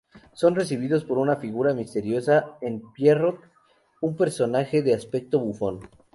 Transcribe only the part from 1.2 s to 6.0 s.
figura misteriosa en Pierrot, un personaje de aspecto bufón.